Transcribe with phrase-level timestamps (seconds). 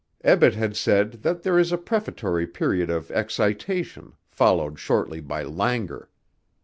[0.23, 6.09] Ebbett had said that there is a prefatory period of excitation followed shortly by languor.